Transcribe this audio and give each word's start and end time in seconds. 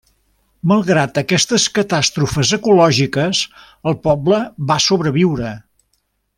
Malgrat 0.69 1.19
aquestes 1.21 1.65
catàstrofes 1.75 2.55
ecològiques, 2.59 3.43
el 3.93 4.01
poble 4.09 4.43
va 4.73 4.83
sobreviure. 4.91 5.57